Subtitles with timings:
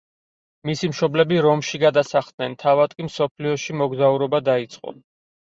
[0.69, 4.99] მისი მშობლები რომში გადასახლდნენ, თავად კი მსოფლიოში მოგზაურობა დაიწყო.